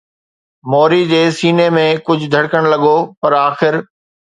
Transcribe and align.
موري 0.73 1.01
جي 1.11 1.21
سيني 1.37 1.69
۾ 1.77 1.85
ڪجهه 2.09 2.33
ڌڙڪڻ 2.35 2.63
لڳو، 2.75 2.97
پر 3.23 3.31
آخر 3.47 3.73